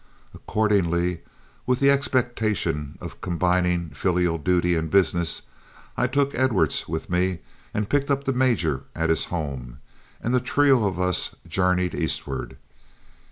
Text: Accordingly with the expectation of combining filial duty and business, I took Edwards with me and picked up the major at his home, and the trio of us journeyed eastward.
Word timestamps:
Accordingly 0.33 1.21
with 1.67 1.79
the 1.79 1.91
expectation 1.91 2.97
of 2.99 3.21
combining 3.21 3.91
filial 3.91 4.39
duty 4.39 4.73
and 4.75 4.89
business, 4.89 5.43
I 5.95 6.07
took 6.07 6.33
Edwards 6.33 6.87
with 6.87 7.07
me 7.07 7.41
and 7.71 7.87
picked 7.87 8.09
up 8.09 8.23
the 8.23 8.33
major 8.33 8.85
at 8.95 9.09
his 9.11 9.25
home, 9.25 9.77
and 10.19 10.33
the 10.33 10.39
trio 10.39 10.85
of 10.87 10.99
us 10.99 11.35
journeyed 11.47 11.93
eastward. 11.93 12.57